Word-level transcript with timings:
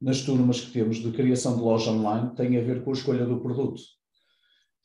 nas 0.00 0.22
turmas 0.22 0.60
que 0.60 0.72
temos 0.72 0.96
de 0.98 1.10
criação 1.12 1.56
de 1.56 1.62
loja 1.62 1.90
online, 1.90 2.34
tem 2.34 2.56
a 2.56 2.62
ver 2.62 2.84
com 2.84 2.90
a 2.90 2.94
escolha 2.94 3.24
do 3.24 3.40
produto. 3.40 3.80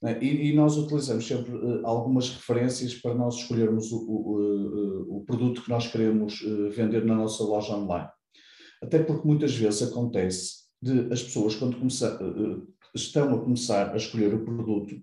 Né? 0.01 0.17
E, 0.21 0.49
e, 0.49 0.55
nós 0.55 0.77
utilizamos 0.77 1.27
sempre 1.27 1.53
uh, 1.53 1.85
algumas 1.85 2.29
referências 2.29 2.95
para 2.95 3.13
nós 3.13 3.35
escolhermos 3.35 3.91
o, 3.91 3.97
o, 3.97 4.37
o, 4.37 5.17
o, 5.17 5.25
produto 5.25 5.61
que 5.61 5.69
nós 5.69 5.87
queremos 5.87 6.39
vender 6.75 7.05
na 7.05 7.15
nossa 7.15 7.43
loja 7.43 7.75
online. 7.75 8.09
Até 8.81 9.03
porque 9.03 9.27
muitas 9.27 9.55
vezes 9.55 9.83
acontece 9.83 10.61
de 10.81 11.13
as 11.13 11.21
pessoas, 11.21 11.55
quando 11.55 11.77
começar, 11.77 12.17
estão 12.95 13.35
a 13.35 13.39
começar 13.39 13.93
a 13.93 13.97
escolher 13.97 14.33
o 14.33 14.43
produto, 14.43 14.95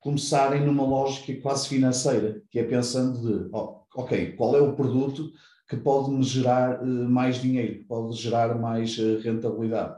começarem 0.00 0.66
numa 0.66 0.84
lógica 0.84 1.40
quase 1.40 1.68
financeira, 1.68 2.42
que 2.50 2.58
é 2.58 2.64
pensando 2.64 3.20
de, 3.20 3.48
oh, 3.52 3.82
ok, 3.94 4.32
qual 4.32 4.56
é 4.56 4.60
o 4.60 4.74
produto 4.74 5.30
que 5.72 5.76
pode 5.78 6.10
me 6.10 6.22
gerar 6.22 6.82
uh, 6.82 6.86
mais 6.86 7.40
dinheiro, 7.40 7.82
pode 7.88 8.14
gerar 8.20 8.58
mais 8.60 8.98
uh, 8.98 9.18
rentabilidade. 9.20 9.96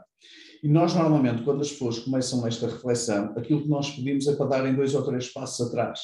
E 0.63 0.69
nós, 0.69 0.95
normalmente, 0.95 1.43
quando 1.43 1.59
as 1.59 1.69
pessoas 1.69 1.99
começam 1.99 2.47
esta 2.47 2.67
reflexão, 2.67 3.33
aquilo 3.37 3.61
que 3.61 3.67
nós 3.67 3.91
pedimos 3.91 4.25
é 4.25 4.35
para 4.37 4.45
darem 4.45 4.73
dois 4.73 4.95
ou 4.95 5.03
três 5.03 5.33
passos 5.33 5.67
atrás. 5.67 5.99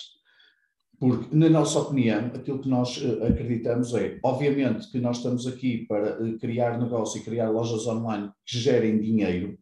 Porque, 0.99 1.33
na 1.33 1.49
nossa 1.49 1.79
opinião, 1.79 2.25
aquilo 2.35 2.59
que 2.59 2.67
nós 2.67 2.97
uh, 2.97 3.23
acreditamos 3.23 3.93
é, 3.95 4.19
obviamente, 4.21 4.91
que 4.91 4.99
nós 4.99 5.17
estamos 5.17 5.47
aqui 5.47 5.85
para 5.87 6.17
criar 6.37 6.77
negócio 6.77 7.21
e 7.21 7.23
criar 7.23 7.49
lojas 7.49 7.87
online 7.87 8.29
que 8.45 8.57
gerem 8.57 8.99
dinheiro, 8.99 9.57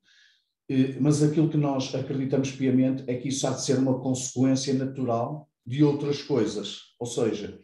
mas 1.00 1.24
aquilo 1.24 1.50
que 1.50 1.58
nós 1.58 1.96
acreditamos 1.96 2.52
piamente 2.52 3.04
é 3.08 3.16
que 3.16 3.30
isso 3.30 3.48
há 3.48 3.50
de 3.50 3.64
ser 3.64 3.80
uma 3.80 4.00
consequência 4.00 4.72
natural 4.72 5.50
de 5.66 5.84
outras 5.84 6.22
coisas. 6.22 6.78
Ou 7.00 7.08
seja, 7.08 7.60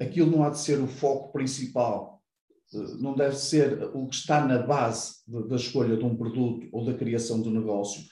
aquilo 0.00 0.30
não 0.30 0.44
há 0.44 0.50
de 0.50 0.58
ser 0.58 0.80
o 0.80 0.86
foco 0.86 1.32
principal, 1.32 2.22
eh, 2.74 2.94
não 2.98 3.14
deve 3.14 3.36
ser 3.36 3.90
o 3.94 4.06
que 4.06 4.14
está 4.14 4.46
na 4.46 4.58
base 4.58 5.14
da 5.26 5.56
escolha 5.56 5.96
de 5.96 6.04
um 6.04 6.16
produto 6.16 6.68
ou 6.72 6.84
da 6.84 6.94
criação 6.94 7.40
do 7.40 7.50
negócio. 7.50 8.02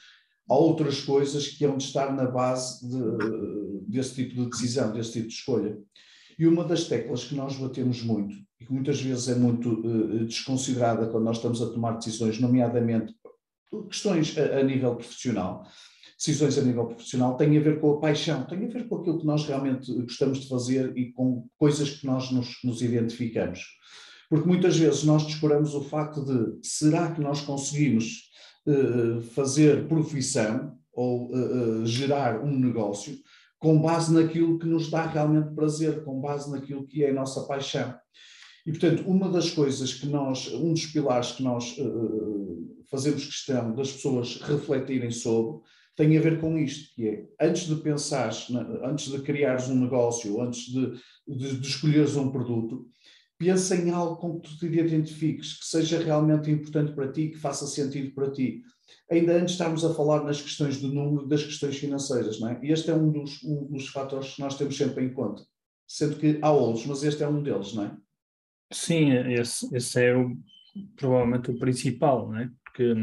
Há 0.49 0.55
outras 0.55 1.01
coisas 1.03 1.49
que 1.49 1.65
hão 1.65 1.77
de 1.77 1.85
estar 1.85 2.15
na 2.15 2.25
base 2.25 2.89
de, 2.89 3.87
desse 3.87 4.15
tipo 4.15 4.35
de 4.35 4.51
decisão, 4.51 4.93
desse 4.93 5.13
tipo 5.13 5.29
de 5.29 5.35
escolha. 5.35 5.79
E 6.39 6.47
uma 6.47 6.65
das 6.65 6.85
teclas 6.85 7.25
que 7.25 7.35
nós 7.35 7.57
batemos 7.57 8.03
muito, 8.03 8.35
e 8.61 8.65
que 8.65 8.73
muitas 8.73 9.01
vezes 9.01 9.29
é 9.29 9.35
muito 9.35 9.73
uh, 9.81 10.25
desconsiderada 10.25 11.09
quando 11.09 11.25
nós 11.25 11.37
estamos 11.37 11.61
a 11.61 11.67
tomar 11.67 11.93
decisões, 11.97 12.39
nomeadamente 12.39 13.15
questões 13.91 14.37
a, 14.39 14.61
a 14.61 14.63
nível 14.63 14.95
profissional, 14.95 15.67
decisões 16.19 16.59
a 16.59 16.63
nível 16.63 16.87
profissional 16.87 17.37
têm 17.37 17.57
a 17.57 17.61
ver 17.61 17.81
com 17.81 17.93
a 17.93 18.01
paixão, 18.01 18.45
têm 18.45 18.65
a 18.65 18.69
ver 18.69 18.89
com 18.89 18.97
aquilo 18.97 19.21
que 19.21 19.27
nós 19.27 19.47
realmente 19.47 19.93
gostamos 20.03 20.41
de 20.41 20.49
fazer 20.49 20.93
e 20.97 21.13
com 21.13 21.47
coisas 21.57 21.91
que 21.91 22.07
nós 22.07 22.33
nos, 22.33 22.59
nos 22.65 22.83
identificamos. 22.83 23.61
Porque 24.29 24.49
muitas 24.49 24.77
vezes 24.77 25.05
nós 25.05 25.25
descuramos 25.25 25.75
o 25.75 25.83
facto 25.83 26.25
de 26.25 26.59
será 26.69 27.13
que 27.13 27.21
nós 27.21 27.41
conseguimos 27.41 28.31
uh, 28.67 29.23
fazer 29.23 29.87
profissão 29.87 30.77
ou 30.93 31.31
uh, 31.31 31.83
uh, 31.83 31.87
gerar 31.87 32.45
um 32.45 32.59
negócio 32.59 33.17
com 33.61 33.81
base 33.81 34.13
naquilo 34.13 34.59
que 34.59 34.67
nos 34.67 34.91
dá 34.91 35.07
realmente 35.07 35.55
prazer, 35.55 36.05
com 36.05 36.21
base 36.21 36.51
naquilo 36.51 36.87
que 36.87 37.05
é 37.05 37.11
a 37.11 37.15
nossa 37.15 37.43
paixão. 37.47 37.95
E, 38.67 38.73
portanto, 38.73 39.05
uma 39.07 39.31
das 39.31 39.51
coisas 39.51 39.95
que 39.95 40.07
nós, 40.07 40.53
um 40.53 40.73
dos 40.73 40.87
pilares 40.87 41.33
que 41.33 41.43
nós 41.43 41.75
fazemos 42.91 43.25
questão 43.25 43.75
das 43.75 43.91
pessoas 43.91 44.41
refletirem 44.43 45.11
sobre, 45.11 45.61
tem 45.99 46.17
a 46.17 46.21
ver 46.21 46.41
com 46.41 46.57
isto, 46.57 46.95
que 46.95 47.09
é, 47.09 47.27
antes 47.41 47.67
de 47.67 47.75
pensar, 47.75 48.31
antes 48.85 49.11
de 49.11 49.21
criares 49.21 49.69
um 49.69 49.81
negócio, 49.81 50.41
antes 50.41 50.67
de, 50.67 50.93
de, 51.27 51.59
de 51.59 51.67
escolheres 51.67 52.15
um 52.15 52.31
produto, 52.31 52.89
pensa 53.37 53.75
em 53.75 53.91
algo 53.91 54.17
com 54.17 54.39
que 54.39 54.49
tu 54.49 54.57
te 54.59 54.67
identifiques, 54.67 55.59
que 55.59 55.67
seja 55.67 55.99
realmente 55.99 56.53
importante 56.53 56.93
para 56.93 57.11
ti, 57.11 57.31
que 57.31 57.37
faça 57.37 57.67
sentido 57.67 58.15
para 58.15 58.31
ti. 58.31 58.63
Ainda 59.11 59.35
antes 59.35 59.55
estávamos 59.55 59.85
a 59.85 59.93
falar 59.93 60.23
nas 60.23 60.41
questões 60.41 60.81
do 60.81 60.87
número, 60.87 61.27
das 61.27 61.43
questões 61.43 61.77
financeiras, 61.77 62.39
não 62.39 62.51
é? 62.51 62.61
E 62.63 62.71
este 62.71 62.91
é 62.91 62.95
um 62.95 63.11
dos, 63.11 63.43
um 63.43 63.67
dos 63.67 63.89
fatores 63.89 64.35
que 64.35 64.41
nós 64.41 64.57
temos 64.57 64.77
sempre 64.77 65.05
em 65.05 65.13
conta. 65.13 65.43
Sendo 65.85 66.15
que 66.15 66.39
há 66.41 66.53
outros, 66.53 66.87
mas 66.87 67.03
este 67.03 67.25
é 67.25 67.29
um 67.29 67.43
deles, 67.43 67.75
não 67.75 67.87
é? 67.87 67.97
Sim, 68.73 69.11
esse, 69.33 69.75
esse 69.75 70.01
é 70.01 70.17
o, 70.17 70.37
provavelmente 70.95 71.51
o 71.51 71.59
principal, 71.59 72.29
não 72.29 72.39
é? 72.39 72.49
Porque 72.65 72.95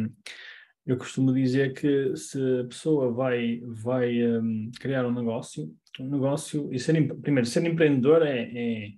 eu 0.85 0.97
costumo 0.97 1.34
dizer 1.34 1.73
que 1.73 2.16
se 2.16 2.40
a 2.62 2.66
pessoa 2.66 3.12
vai, 3.12 3.62
vai 3.66 4.23
um, 4.38 4.69
criar 4.79 5.06
um 5.06 5.13
negócio, 5.13 5.73
um 6.00 6.09
negócio, 6.09 6.72
e 6.72 6.79
ser, 6.79 6.94
primeiro, 7.22 7.47
ser 7.47 7.66
empreendedor 7.66 8.22
é, 8.22 8.51
é, 8.53 8.94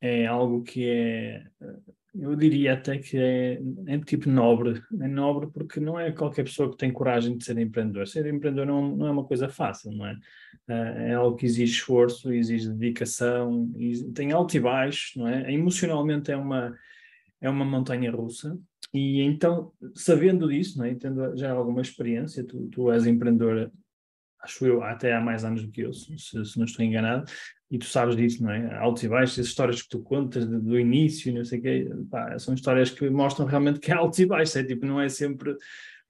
é, 0.00 0.26
algo 0.26 0.62
que 0.62 0.88
é, 0.88 1.44
eu 2.14 2.36
diria 2.36 2.74
até 2.74 2.98
que 2.98 3.18
é, 3.18 3.58
é 3.88 3.98
tipo 3.98 4.28
nobre, 4.30 4.80
é 5.00 5.08
nobre 5.08 5.50
porque 5.52 5.80
não 5.80 5.98
é 5.98 6.12
qualquer 6.12 6.44
pessoa 6.44 6.70
que 6.70 6.76
tem 6.76 6.92
coragem 6.92 7.36
de 7.36 7.44
ser 7.44 7.58
empreendedor. 7.58 8.06
Ser 8.06 8.26
empreendedor 8.26 8.66
não, 8.66 8.96
não 8.96 9.06
é 9.08 9.10
uma 9.10 9.24
coisa 9.24 9.48
fácil, 9.48 9.90
não 9.90 10.06
é? 10.06 10.16
Eh, 10.68 11.10
é 11.10 11.14
algo 11.14 11.36
que 11.36 11.44
exige 11.44 11.72
esforço, 11.72 12.32
exige 12.32 12.68
dedicação, 12.68 13.68
tem 14.14 14.30
alto 14.30 14.56
e 14.56 14.60
baixo, 14.60 15.18
não 15.18 15.26
é? 15.26 15.52
Emocionalmente 15.52 16.30
é 16.30 16.36
uma, 16.36 16.72
é 17.40 17.50
uma 17.50 17.64
montanha 17.64 18.12
russa, 18.12 18.56
e 18.94 19.20
então, 19.22 19.72
sabendo 19.92 20.48
disso, 20.48 20.78
né, 20.78 20.94
tendo 20.94 21.36
já 21.36 21.50
alguma 21.50 21.82
experiência, 21.82 22.44
tu, 22.44 22.68
tu 22.68 22.92
és 22.92 23.04
empreendedora, 23.08 23.72
acho 24.40 24.64
eu, 24.64 24.84
até 24.84 25.12
há 25.12 25.20
mais 25.20 25.44
anos 25.44 25.64
do 25.64 25.72
que 25.72 25.80
eu, 25.80 25.92
se, 25.92 26.16
se 26.16 26.56
não 26.56 26.64
estou 26.64 26.84
enganado, 26.84 27.28
e 27.68 27.76
tu 27.76 27.86
sabes 27.86 28.14
disso, 28.14 28.44
não 28.44 28.52
é? 28.52 28.72
Altos 28.76 29.02
e 29.02 29.08
baixos, 29.08 29.40
as 29.40 29.46
histórias 29.46 29.82
que 29.82 29.88
tu 29.88 29.98
contas 30.00 30.46
do, 30.46 30.78
início, 30.78 31.34
não 31.34 31.44
sei 31.44 31.58
o 31.58 31.62
quê, 31.62 31.90
pá, 32.08 32.38
são 32.38 32.54
histórias 32.54 32.88
que 32.88 33.10
mostram 33.10 33.46
realmente 33.46 33.80
que 33.80 33.90
há 33.90 33.96
altos 33.96 34.20
e 34.20 34.26
baixos, 34.26 34.54
é 34.54 34.62
tipo, 34.62 34.86
não 34.86 35.00
é 35.00 35.08
sempre 35.08 35.56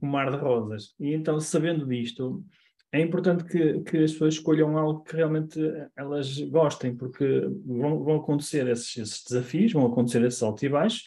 um 0.03 0.06
mar 0.06 0.31
de 0.31 0.37
rosas. 0.37 0.95
E 1.01 1.15
então, 1.15 1.41
sabendo 1.41 1.87
disto, 1.87 2.45
é 2.93 3.01
importante 3.01 3.45
que, 3.45 3.81
que 3.81 3.97
as 3.97 4.12
pessoas 4.12 4.34
escolham 4.34 4.77
algo 4.77 5.03
que 5.05 5.16
realmente 5.16 5.59
elas 5.97 6.39
gostem, 6.39 6.95
porque 6.95 7.49
vão, 7.65 8.05
vão 8.05 8.16
acontecer 8.16 8.69
esses, 8.69 8.95
esses 8.99 9.25
desafios, 9.25 9.72
vão 9.72 9.87
acontecer 9.87 10.22
esses 10.22 10.43
altos 10.43 10.62
e 10.65 10.69
baixos, 10.69 11.03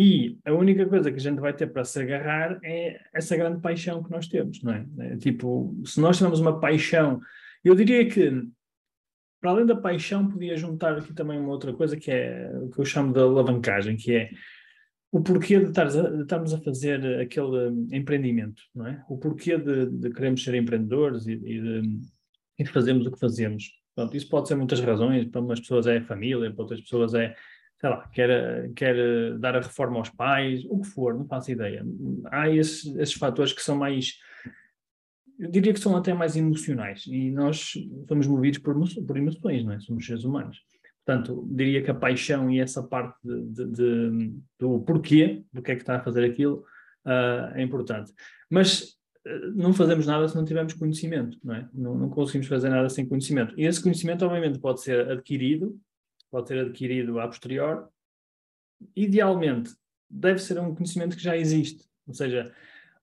e 0.00 0.38
a 0.44 0.52
única 0.52 0.86
coisa 0.86 1.10
que 1.10 1.16
a 1.16 1.20
gente 1.20 1.40
vai 1.40 1.52
ter 1.52 1.66
para 1.66 1.84
se 1.84 2.00
agarrar 2.00 2.60
é 2.62 3.00
essa 3.12 3.36
grande 3.36 3.60
paixão 3.60 4.00
que 4.00 4.12
nós 4.12 4.28
temos, 4.28 4.62
não 4.62 4.72
é? 4.72 4.86
é 5.00 5.16
tipo, 5.16 5.74
se 5.84 6.00
nós 6.00 6.16
tivermos 6.16 6.38
uma 6.38 6.60
paixão, 6.60 7.20
eu 7.64 7.74
diria 7.74 8.08
que 8.08 8.46
para 9.40 9.50
além 9.50 9.66
da 9.66 9.74
paixão 9.74 10.28
podia 10.28 10.56
juntar 10.56 10.96
aqui 10.96 11.12
também 11.12 11.40
uma 11.40 11.48
outra 11.48 11.72
coisa 11.72 11.96
que 11.96 12.12
é 12.12 12.48
o 12.62 12.70
que 12.70 12.78
eu 12.78 12.84
chamo 12.84 13.12
de 13.12 13.18
alavancagem, 13.18 13.96
que 13.96 14.14
é 14.14 14.30
o 15.10 15.20
porquê 15.20 15.58
de, 15.58 15.70
estarmos 15.70 16.54
a 16.54 16.60
fazer 16.60 17.20
aquele 17.20 17.68
empreendimento, 17.90 18.62
não 18.72 18.86
é? 18.86 19.04
O 19.08 19.18
porquê 19.18 19.58
de, 19.58 19.86
de 19.86 20.10
queremos 20.10 20.44
ser 20.44 20.54
empreendedores 20.54 21.26
e, 21.26 21.32
e, 21.32 21.60
de, 21.60 21.98
e 22.56 22.62
de 22.62 22.70
fazermos 22.70 23.04
o 23.04 23.10
que 23.10 23.18
fazemos. 23.18 23.72
Pronto, 23.96 24.16
isso 24.16 24.28
pode 24.28 24.46
ser 24.46 24.54
muitas 24.54 24.78
razões, 24.78 25.24
para 25.24 25.40
umas 25.40 25.58
pessoas 25.58 25.88
é 25.88 26.00
família, 26.00 26.52
para 26.52 26.62
outras 26.62 26.80
pessoas 26.80 27.14
é 27.14 27.34
sei 27.80 27.90
lá, 27.90 28.08
quer, 28.12 28.72
quer 28.74 29.38
dar 29.38 29.56
a 29.56 29.60
reforma 29.60 29.98
aos 29.98 30.10
pais, 30.10 30.64
o 30.68 30.80
que 30.80 30.88
for, 30.88 31.14
não 31.14 31.26
faço 31.26 31.50
ideia. 31.50 31.84
Há 32.26 32.50
esses, 32.50 32.84
esses 32.96 33.14
fatores 33.14 33.52
que 33.52 33.62
são 33.62 33.76
mais, 33.76 34.18
eu 35.38 35.50
diria 35.50 35.72
que 35.72 35.80
são 35.80 35.96
até 35.96 36.12
mais 36.12 36.36
emocionais 36.36 37.04
e 37.06 37.30
nós 37.30 37.72
somos 38.08 38.26
movidos 38.26 38.58
por, 38.58 38.74
por 39.06 39.16
emoções, 39.16 39.64
não 39.64 39.72
é? 39.72 39.80
Somos 39.80 40.04
seres 40.04 40.24
humanos. 40.24 40.58
Portanto, 41.04 41.48
diria 41.50 41.82
que 41.82 41.90
a 41.90 41.94
paixão 41.94 42.50
e 42.50 42.60
essa 42.60 42.82
parte 42.82 43.16
de, 43.24 43.46
de, 43.46 43.66
de, 43.70 44.34
do 44.58 44.80
porquê, 44.80 45.44
do 45.52 45.62
que 45.62 45.72
é 45.72 45.76
que 45.76 45.82
está 45.82 45.96
a 45.96 46.02
fazer 46.02 46.24
aquilo, 46.24 46.64
uh, 47.06 47.54
é 47.54 47.62
importante. 47.62 48.12
Mas 48.50 48.98
uh, 49.24 49.52
não 49.54 49.72
fazemos 49.72 50.06
nada 50.06 50.28
se 50.28 50.36
não 50.36 50.44
tivermos 50.44 50.74
conhecimento, 50.74 51.38
não 51.42 51.54
é? 51.54 51.68
Não, 51.72 51.96
não 51.96 52.10
conseguimos 52.10 52.48
fazer 52.48 52.68
nada 52.68 52.90
sem 52.90 53.08
conhecimento. 53.08 53.54
E 53.56 53.64
esse 53.64 53.82
conhecimento, 53.82 54.26
obviamente, 54.26 54.58
pode 54.58 54.82
ser 54.82 55.08
adquirido 55.08 55.80
pode 56.30 56.48
ser 56.48 56.58
adquirido 56.58 57.18
a 57.20 57.26
posterior. 57.26 57.88
Idealmente, 58.94 59.72
deve 60.08 60.38
ser 60.38 60.58
um 60.58 60.74
conhecimento 60.74 61.16
que 61.16 61.22
já 61.22 61.36
existe, 61.36 61.84
ou 62.06 62.14
seja, 62.14 62.52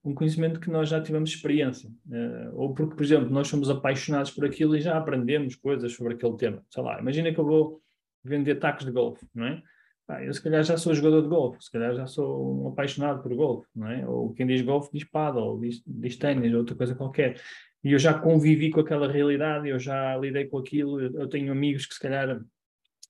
um 0.04 0.14
conhecimento 0.14 0.60
que 0.60 0.70
nós 0.70 0.90
já 0.90 1.02
tivemos 1.02 1.32
experiência. 1.32 1.90
Uh, 2.08 2.56
ou 2.56 2.74
porque, 2.74 2.96
por 2.96 3.04
exemplo, 3.04 3.30
nós 3.30 3.48
somos 3.48 3.70
apaixonados 3.70 4.32
por 4.32 4.46
aquilo 4.46 4.76
e 4.76 4.82
já 4.82 4.98
aprendemos 4.98 5.56
coisas 5.56 5.94
sobre 5.94 6.14
aquele 6.14 6.38
tema. 6.38 6.64
Sei 6.70 6.84
lá, 6.84 7.00
imagina 7.00 7.34
que 7.34 7.40
eu 7.40 7.46
vou 7.46 7.82
vender 8.24 8.56
tacos 8.56 8.86
de 8.86 8.92
golfe, 8.92 9.26
não 9.34 9.46
é? 9.46 9.64
ah, 10.08 10.24
eu 10.24 10.34
se 10.34 10.42
calhar 10.42 10.64
já 10.64 10.78
sou 10.78 10.94
jogador 10.94 11.24
de 11.24 11.28
golfe, 11.28 11.64
se 11.64 11.72
calhar 11.72 11.96
já 11.96 12.06
sou 12.06 12.64
um 12.64 12.68
apaixonado 12.70 13.24
por 13.24 13.34
golfe, 13.34 13.68
não 13.76 13.88
é? 13.88 14.08
Ou 14.08 14.34
quem 14.34 14.46
diz 14.46 14.62
golfe 14.62 14.90
diz 14.94 15.04
paddle, 15.04 15.44
ou 15.44 15.60
diz, 15.60 15.82
diz 15.86 16.16
ténis, 16.16 16.54
ou 16.54 16.60
outra 16.60 16.76
coisa 16.76 16.96
qualquer. 16.96 17.42
E 17.84 17.92
eu 17.92 18.00
já 18.00 18.14
convivi 18.14 18.70
com 18.70 18.82
aquela 18.82 19.12
realidade, 19.12 19.68
eu 19.68 19.80
já 19.80 20.16
lidei 20.18 20.46
com 20.46 20.60
aquilo, 20.60 21.02
eu 21.02 21.28
tenho 21.28 21.52
amigos 21.52 21.86
que 21.86 21.94
se 21.96 22.00
calhar 22.00 22.40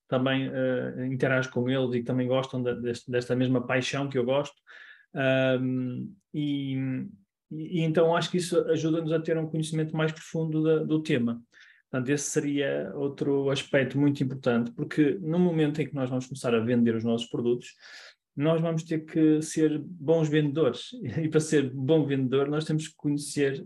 também 0.08 0.50
uh, 0.50 1.06
interajo 1.06 1.52
com 1.52 1.70
eles 1.70 1.96
e 1.96 2.04
também 2.04 2.28
gostam 2.28 2.62
de, 2.62 2.76
deste, 2.82 3.10
desta 3.10 3.36
mesma 3.36 3.66
paixão 3.66 4.10
que 4.10 4.18
eu 4.18 4.24
gosto. 4.24 4.56
Um, 5.62 6.14
e, 6.34 6.76
e, 7.52 7.82
então 7.82 8.16
acho 8.16 8.30
que 8.30 8.38
isso 8.38 8.60
ajuda-nos 8.70 9.12
a 9.12 9.20
ter 9.20 9.38
um 9.38 9.48
conhecimento 9.48 9.96
mais 9.96 10.12
profundo 10.12 10.64
da, 10.64 10.84
do 10.84 11.02
tema. 11.02 11.42
Portanto, 11.90 12.10
esse 12.10 12.30
seria 12.30 12.92
outro 12.96 13.50
aspecto 13.50 13.98
muito 13.98 14.22
importante, 14.22 14.72
porque 14.72 15.18
no 15.22 15.40
momento 15.40 15.82
em 15.82 15.88
que 15.88 15.96
nós 15.96 16.10
vamos 16.10 16.26
começar 16.26 16.54
a 16.54 16.60
vender 16.60 16.96
os 16.96 17.04
nossos 17.04 17.28
produtos, 17.28 17.74
nós 18.36 18.60
vamos 18.60 18.84
ter 18.84 19.06
que 19.06 19.42
ser 19.42 19.80
bons 19.80 20.28
vendedores. 20.28 20.90
E 21.24 21.30
para 21.30 21.40
ser 21.40 21.70
bom 21.72 22.06
vendedor, 22.06 22.50
nós 22.50 22.66
temos 22.66 22.88
que 22.88 22.96
conhecer 22.96 23.62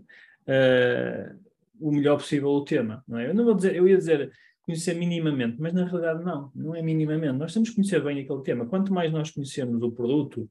uh, 0.46 1.40
o 1.80 1.90
melhor 1.90 2.18
possível 2.18 2.50
o 2.50 2.64
tema. 2.64 3.02
Não 3.08 3.18
é? 3.18 3.30
Eu 3.30 3.34
não 3.34 3.44
vou 3.44 3.54
dizer, 3.54 3.74
eu 3.74 3.88
ia 3.88 3.98
dizer 3.98 4.30
conhecer 4.70 4.94
minimamente, 4.94 5.56
mas 5.58 5.72
na 5.72 5.84
realidade 5.84 6.24
não, 6.24 6.50
não 6.54 6.74
é 6.74 6.82
minimamente. 6.82 7.36
Nós 7.36 7.52
temos 7.52 7.70
que 7.70 7.74
conhecer 7.74 8.02
bem 8.02 8.20
aquele 8.20 8.42
tema. 8.42 8.66
Quanto 8.66 8.92
mais 8.92 9.12
nós 9.12 9.30
conhecermos 9.30 9.82
o 9.82 9.90
produto, 9.90 10.48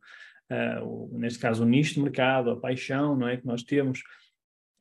uh, 0.51 0.85
o, 0.85 1.17
neste 1.17 1.39
caso 1.39 1.63
o 1.63 1.67
nicho 1.67 1.95
de 1.95 2.01
mercado, 2.01 2.51
a 2.51 2.59
paixão 2.59 3.15
não 3.15 3.27
é, 3.27 3.37
que 3.37 3.47
nós 3.47 3.63
temos, 3.63 4.03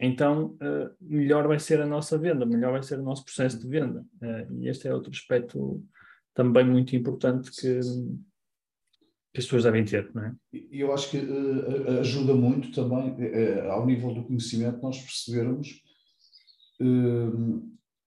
então 0.00 0.56
uh, 0.56 0.94
melhor 1.00 1.46
vai 1.46 1.58
ser 1.58 1.80
a 1.80 1.86
nossa 1.86 2.18
venda, 2.18 2.44
melhor 2.44 2.72
vai 2.72 2.82
ser 2.82 2.98
o 2.98 3.02
nosso 3.02 3.24
processo 3.24 3.60
de 3.60 3.68
venda. 3.68 4.04
Uh, 4.20 4.60
e 4.60 4.68
este 4.68 4.88
é 4.88 4.94
outro 4.94 5.10
aspecto 5.10 5.82
também 6.34 6.64
muito 6.64 6.94
importante 6.96 7.50
que, 7.50 7.80
que 7.80 9.38
as 9.38 9.44
pessoas 9.44 9.64
devem 9.64 9.84
ter, 9.84 10.10
não 10.14 10.24
é? 10.24 10.34
E 10.52 10.80
eu 10.80 10.92
acho 10.92 11.10
que 11.10 11.18
ajuda 11.98 12.32
muito 12.32 12.70
também, 12.70 13.16
ao 13.68 13.84
nível 13.84 14.14
do 14.14 14.22
conhecimento, 14.22 14.80
nós 14.80 15.00
percebermos 15.00 15.82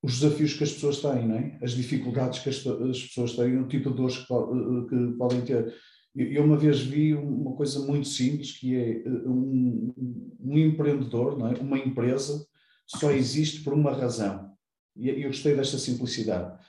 os 0.03 0.19
desafios 0.19 0.53
que 0.53 0.63
as 0.63 0.71
pessoas 0.74 1.00
têm, 1.00 1.27
não 1.27 1.36
é? 1.36 1.59
as 1.62 1.71
dificuldades 1.74 2.39
que 2.39 2.50
as, 2.50 2.65
as 2.65 3.03
pessoas 3.03 3.36
têm, 3.36 3.57
o 3.57 3.68
tipo 3.68 3.92
de 3.92 3.95
dores 3.95 4.18
que, 4.18 4.25
que 4.25 5.18
podem 5.18 5.42
ter. 5.42 5.74
Eu 6.15 6.44
uma 6.44 6.57
vez 6.57 6.81
vi 6.81 7.13
uma 7.13 7.56
coisa 7.56 7.80
muito 7.86 8.07
simples, 8.07 8.57
que 8.57 8.75
é 8.75 9.03
eh, 9.03 9.09
um, 9.25 9.94
um 10.39 10.57
empreendedor, 10.57 11.38
não 11.38 11.48
é? 11.48 11.53
uma 11.59 11.77
empresa, 11.77 12.45
só 12.86 13.12
existe 13.12 13.63
por 13.63 13.74
uma 13.74 13.94
razão. 13.94 14.51
E 14.95 15.07
eu 15.09 15.30
gostei 15.30 15.56
desta 15.56 15.77
simplicidade. 15.77 16.59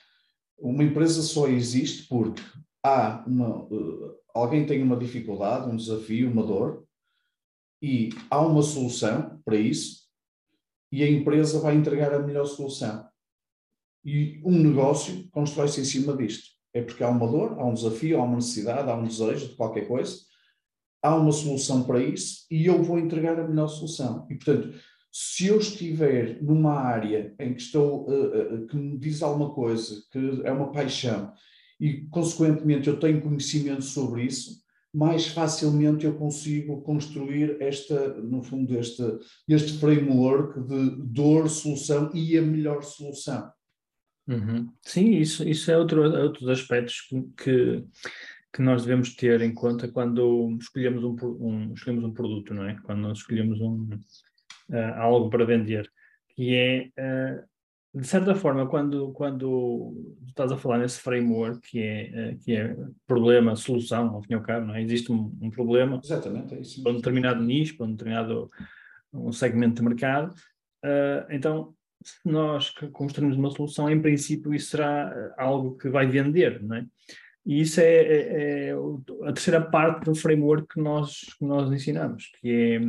Uma 0.57 0.83
empresa 0.83 1.21
só 1.21 1.47
existe 1.47 2.07
porque 2.07 2.41
há 2.85 3.23
uma, 3.27 3.67
eh, 3.69 4.15
alguém 4.33 4.65
tem 4.65 4.81
uma 4.81 4.95
dificuldade, 4.95 5.69
um 5.69 5.75
desafio, 5.75 6.31
uma 6.31 6.45
dor, 6.45 6.85
e 7.81 8.09
há 8.29 8.39
uma 8.39 8.61
solução 8.61 9.41
para 9.43 9.57
isso, 9.57 10.03
e 10.89 11.03
a 11.03 11.09
empresa 11.09 11.59
vai 11.59 11.75
entregar 11.75 12.13
a 12.13 12.19
melhor 12.19 12.45
solução. 12.45 13.11
E 14.05 14.41
um 14.43 14.57
negócio 14.57 15.27
constrói-se 15.31 15.81
em 15.81 15.85
cima 15.85 16.15
disto. 16.15 16.49
É 16.73 16.81
porque 16.81 17.03
há 17.03 17.09
uma 17.09 17.27
dor, 17.27 17.59
há 17.59 17.65
um 17.65 17.73
desafio, 17.73 18.19
há 18.19 18.23
uma 18.23 18.35
necessidade, 18.35 18.89
há 18.89 18.95
um 18.95 19.05
desejo 19.05 19.49
de 19.49 19.55
qualquer 19.55 19.87
coisa, 19.87 20.17
há 21.01 21.15
uma 21.15 21.31
solução 21.31 21.83
para 21.83 21.99
isso 21.99 22.45
e 22.49 22.65
eu 22.65 22.81
vou 22.81 22.97
entregar 22.97 23.39
a 23.39 23.47
melhor 23.47 23.67
solução. 23.67 24.25
E, 24.29 24.35
portanto, 24.35 24.73
se 25.11 25.45
eu 25.45 25.59
estiver 25.59 26.41
numa 26.41 26.73
área 26.73 27.35
em 27.39 27.53
que 27.53 27.61
estou, 27.61 28.09
uh, 28.09 28.55
uh, 28.55 28.67
que 28.67 28.75
me 28.75 28.97
diz 28.97 29.21
alguma 29.21 29.53
coisa, 29.53 30.01
que 30.11 30.41
é 30.43 30.51
uma 30.51 30.71
paixão, 30.71 31.31
e 31.79 32.07
consequentemente 32.07 32.87
eu 32.87 32.99
tenho 32.99 33.21
conhecimento 33.21 33.83
sobre 33.83 34.23
isso, 34.23 34.63
mais 34.93 35.27
facilmente 35.27 36.05
eu 36.05 36.15
consigo 36.15 36.81
construir 36.81 37.57
esta, 37.59 38.15
no 38.21 38.41
fundo, 38.41 38.77
este, 38.77 39.03
este 39.47 39.77
framework 39.79 40.61
de 40.61 40.95
dor, 41.03 41.49
solução 41.49 42.11
e 42.13 42.37
a 42.37 42.41
melhor 42.41 42.83
solução. 42.83 43.51
Uhum. 44.27 44.71
Sim, 44.81 45.11
isso, 45.11 45.47
isso 45.47 45.69
é 45.69 45.77
outro, 45.77 46.01
outros 46.01 46.47
aspectos 46.47 47.01
que, 47.37 47.83
que 48.53 48.61
nós 48.61 48.83
devemos 48.83 49.15
ter 49.15 49.41
em 49.41 49.53
conta 49.53 49.87
quando 49.87 50.55
escolhemos 50.59 51.03
um, 51.03 51.15
um 51.39 51.73
escolhemos 51.73 52.05
um 52.05 52.13
produto, 52.13 52.53
não 52.53 52.65
é? 52.65 52.77
Quando 52.83 52.99
nós 52.99 53.17
escolhemos 53.17 53.59
um, 53.59 53.89
uh, 54.69 54.93
algo 54.95 55.29
para 55.29 55.45
vender, 55.45 55.91
que 56.29 56.55
é, 56.55 56.89
uh, 56.97 57.99
de 57.99 58.07
certa 58.07 58.33
forma, 58.33 58.67
quando, 58.67 59.11
quando 59.11 60.15
estás 60.27 60.51
a 60.51 60.57
falar 60.57 60.77
nesse 60.77 61.01
framework, 61.01 61.59
que 61.69 61.79
é, 61.79 62.31
uh, 62.31 62.39
que 62.39 62.55
é 62.55 62.77
problema, 63.05 63.57
solução, 63.57 64.07
ao 64.15 64.21
fim 64.21 64.33
e 64.33 64.35
ao 64.35 64.41
cabo, 64.41 64.67
não 64.67 64.75
é? 64.75 64.81
Existe 64.81 65.11
um, 65.11 65.37
um 65.41 65.49
problema 65.49 65.99
Exatamente, 66.01 66.55
é 66.55 66.61
isso. 66.61 66.81
para 66.81 66.93
um 66.93 66.95
determinado 66.95 67.43
nicho, 67.43 67.75
para 67.75 67.87
um 67.87 67.91
determinado 67.91 68.49
um 69.11 69.31
segmento 69.31 69.75
de 69.75 69.87
mercado, 69.87 70.33
então 71.29 71.75
se 72.03 72.19
nós 72.25 72.71
construirmos 72.91 73.37
uma 73.37 73.51
solução, 73.51 73.89
em 73.89 74.01
princípio 74.01 74.53
isso 74.53 74.71
será 74.71 75.13
eh, 75.15 75.33
algo 75.37 75.77
que 75.77 75.89
vai 75.89 76.05
vender, 76.07 76.61
não 76.63 76.77
é? 76.77 76.85
E 77.45 77.61
isso 77.61 77.81
é, 77.81 77.85
é, 77.85 78.69
é 78.69 78.73
a 79.23 79.33
terceira 79.33 79.61
parte 79.61 80.05
do 80.05 80.15
framework 80.15 80.75
que 80.75 80.81
nós, 80.81 81.19
que 81.37 81.45
nós 81.45 81.71
ensinamos, 81.71 82.31
que 82.39 82.49
é 82.49 82.79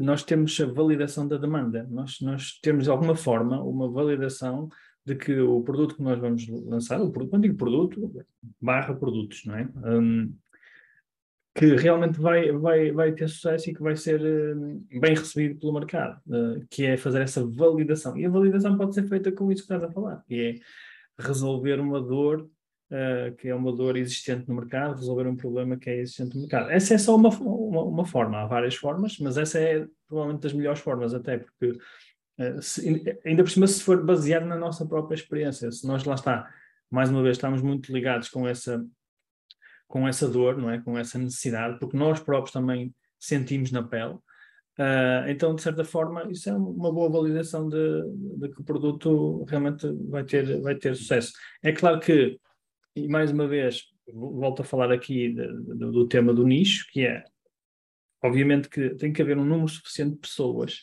nós 0.00 0.22
temos 0.22 0.58
a 0.60 0.66
validação 0.66 1.26
da 1.26 1.36
demanda, 1.36 1.86
nós, 1.90 2.20
nós 2.20 2.58
temos 2.62 2.84
de 2.84 2.90
alguma 2.90 3.16
forma 3.16 3.62
uma 3.62 3.90
validação 3.90 4.68
de 5.04 5.14
que 5.16 5.38
o 5.40 5.62
produto 5.62 5.96
que 5.96 6.02
nós 6.02 6.18
vamos 6.18 6.46
lançar, 6.48 7.00
o 7.00 7.10
produto, 7.10 7.30
quando 7.30 7.42
digo 7.42 7.56
produto, 7.56 8.24
barra 8.60 8.94
produtos, 8.94 9.44
não 9.44 9.56
é? 9.56 9.68
Um, 9.84 10.34
que 11.54 11.76
realmente 11.76 12.20
vai, 12.20 12.50
vai, 12.50 12.90
vai 12.90 13.12
ter 13.12 13.28
sucesso 13.28 13.70
e 13.70 13.74
que 13.74 13.80
vai 13.80 13.94
ser 13.94 14.20
uh, 14.20 15.00
bem 15.00 15.14
recebido 15.14 15.60
pelo 15.60 15.72
mercado, 15.72 16.20
uh, 16.26 16.66
que 16.68 16.84
é 16.84 16.96
fazer 16.96 17.22
essa 17.22 17.46
validação. 17.46 18.16
E 18.16 18.26
a 18.26 18.28
validação 18.28 18.76
pode 18.76 18.94
ser 18.94 19.08
feita 19.08 19.30
com 19.30 19.52
isso 19.52 19.64
que 19.64 19.72
estás 19.72 19.88
a 19.88 19.92
falar, 19.92 20.24
que 20.26 20.34
é 20.34 21.22
resolver 21.22 21.78
uma 21.78 22.00
dor, 22.00 22.40
uh, 22.90 23.36
que 23.36 23.48
é 23.48 23.54
uma 23.54 23.72
dor 23.72 23.96
existente 23.96 24.48
no 24.48 24.56
mercado, 24.56 24.96
resolver 24.96 25.28
um 25.28 25.36
problema 25.36 25.76
que 25.76 25.88
é 25.88 26.00
existente 26.00 26.34
no 26.34 26.40
mercado. 26.42 26.70
Essa 26.70 26.94
é 26.94 26.98
só 26.98 27.14
uma, 27.14 27.28
uma, 27.28 27.84
uma 27.84 28.04
forma, 28.04 28.38
há 28.38 28.46
várias 28.46 28.74
formas, 28.74 29.16
mas 29.20 29.38
essa 29.38 29.60
é 29.60 29.86
provavelmente 30.08 30.42
das 30.42 30.52
melhores 30.52 30.80
formas, 30.80 31.14
até 31.14 31.38
porque, 31.38 31.78
se, 32.60 33.16
ainda 33.24 33.44
por 33.44 33.50
cima, 33.50 33.66
se 33.68 33.80
for 33.80 34.04
baseado 34.04 34.44
na 34.44 34.56
nossa 34.56 34.84
própria 34.84 35.14
experiência, 35.14 35.70
se 35.70 35.86
nós 35.86 36.02
lá 36.04 36.16
está, 36.16 36.50
mais 36.90 37.10
uma 37.10 37.22
vez, 37.22 37.36
estamos 37.36 37.62
muito 37.62 37.92
ligados 37.92 38.28
com 38.28 38.46
essa 38.46 38.84
com 39.86 40.06
essa 40.08 40.28
dor, 40.28 40.56
não 40.56 40.70
é? 40.70 40.80
Com 40.80 40.98
essa 40.98 41.18
necessidade, 41.18 41.78
porque 41.78 41.96
nós 41.96 42.20
próprios 42.20 42.52
também 42.52 42.94
sentimos 43.18 43.70
na 43.70 43.82
pele. 43.82 44.14
Uh, 44.76 45.28
então, 45.28 45.54
de 45.54 45.62
certa 45.62 45.84
forma, 45.84 46.28
isso 46.30 46.50
é 46.50 46.52
uma 46.52 46.92
boa 46.92 47.08
validação 47.08 47.68
de, 47.68 48.02
de, 48.38 48.48
que 48.48 48.60
o 48.60 48.64
produto 48.64 49.44
realmente 49.44 49.86
vai 50.08 50.24
ter, 50.24 50.60
vai 50.60 50.74
ter 50.74 50.96
sucesso. 50.96 51.32
É 51.62 51.72
claro 51.72 52.00
que, 52.00 52.38
e 52.96 53.06
mais 53.06 53.30
uma 53.30 53.46
vez, 53.46 53.84
volto 54.12 54.62
a 54.62 54.64
falar 54.64 54.90
aqui 54.90 55.32
de, 55.32 55.46
de, 55.46 55.74
do 55.76 56.08
tema 56.08 56.34
do 56.34 56.44
nicho, 56.44 56.86
que 56.90 57.06
é, 57.06 57.22
obviamente 58.22 58.68
que 58.68 58.90
tem 58.96 59.12
que 59.12 59.22
haver 59.22 59.38
um 59.38 59.44
número 59.44 59.68
suficiente 59.68 60.14
de 60.14 60.18
pessoas 60.18 60.80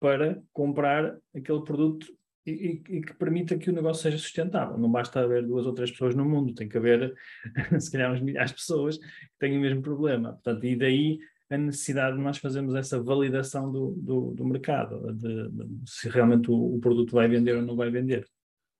para 0.00 0.42
comprar 0.52 1.16
aquele 1.34 1.62
produto 1.62 2.06
e, 2.50 2.96
e, 2.96 3.00
que 3.00 3.14
permita 3.14 3.56
que 3.56 3.70
o 3.70 3.72
negócio 3.72 4.02
seja 4.02 4.18
sustentável. 4.18 4.78
Não 4.78 4.90
basta 4.90 5.20
haver 5.20 5.46
duas 5.46 5.66
ou 5.66 5.72
três 5.72 5.90
pessoas 5.90 6.14
no 6.14 6.24
mundo, 6.24 6.54
tem 6.54 6.68
que 6.68 6.76
haver, 6.76 7.14
se 7.80 7.90
calhar, 7.90 8.12
uns 8.12 8.20
milhares 8.20 8.50
de 8.50 8.56
pessoas 8.56 8.98
que 8.98 9.38
têm 9.38 9.56
o 9.56 9.60
mesmo 9.60 9.82
problema. 9.82 10.32
Portanto, 10.32 10.64
e 10.64 10.76
daí 10.76 11.18
a 11.50 11.56
necessidade 11.56 12.16
de 12.16 12.22
nós 12.22 12.38
fazermos 12.38 12.74
essa 12.74 13.02
validação 13.02 13.72
do, 13.72 13.92
do, 13.96 14.34
do 14.34 14.44
mercado, 14.44 15.12
de, 15.14 15.48
de, 15.50 15.66
se 15.86 16.08
realmente 16.08 16.50
o, 16.50 16.76
o, 16.76 16.78
produto 16.78 17.12
vai 17.12 17.26
vender 17.26 17.56
ou 17.56 17.62
não 17.62 17.74
vai 17.74 17.90
vender. 17.90 18.26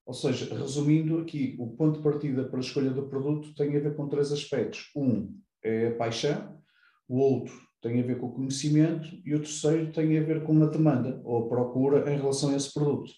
Ou 0.05 0.15
seja, 0.15 0.55
resumindo 0.55 1.19
aqui, 1.19 1.57
o 1.59 1.69
ponto 1.69 1.99
de 1.99 2.03
partida 2.03 2.45
para 2.45 2.59
a 2.59 2.61
escolha 2.61 2.91
do 2.91 3.09
produto 3.09 3.55
tem 3.55 3.77
a 3.77 3.81
ver 3.81 3.95
com 3.95 4.09
três 4.09 4.33
aspectos. 4.33 4.91
Um 4.95 5.35
é 5.63 5.89
a 5.89 5.95
paixão, 5.97 6.59
o 7.09 7.19
outro 7.19 7.55
tem 7.81 8.01
a 8.01 8.03
ver 8.03 8.19
com 8.19 8.27
o 8.27 8.33
conhecimento 8.33 9.09
e 9.25 9.35
o 9.35 9.39
terceiro 9.39 9.93
tem 9.93 10.19
a 10.19 10.23
ver 10.23 10.43
com 10.45 10.63
a 10.63 10.67
demanda 10.67 11.21
ou 11.25 11.45
a 11.45 11.49
procura 11.49 12.13
em 12.13 12.17
relação 12.17 12.51
a 12.51 12.57
esse 12.57 12.73
produto. 12.73 13.13